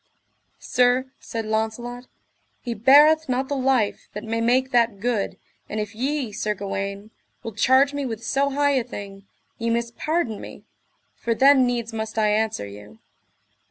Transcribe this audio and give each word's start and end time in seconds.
Sir, 0.57 1.11
said 1.19 1.45
Launcelot, 1.45 2.07
he 2.59 2.73
beareth 2.73 3.29
not 3.29 3.49
the 3.49 3.55
life 3.55 4.09
that 4.13 4.23
may 4.23 4.41
make 4.41 4.71
that 4.71 4.99
good; 4.99 5.37
and 5.69 5.79
if 5.79 5.93
ye, 5.93 6.31
Sir 6.31 6.55
Gawaine, 6.55 7.11
will 7.43 7.53
charge 7.53 7.93
me 7.93 8.03
with 8.07 8.23
so 8.25 8.49
high 8.49 8.71
a 8.79 8.83
thing, 8.83 9.27
ye 9.59 9.69
must 9.69 9.95
pardon 9.97 10.41
me, 10.41 10.63
for 11.15 11.35
then 11.35 11.67
needs 11.67 11.93
must 11.93 12.17
I 12.17 12.29
answer 12.29 12.65
you. 12.65 12.97